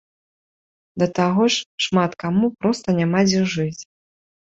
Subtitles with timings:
[1.03, 3.81] Да таго ж, шмат каму проста няма дзе жыць.